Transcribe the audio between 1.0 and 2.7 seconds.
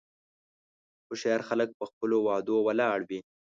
هوښیار خلک په خپلو وعدو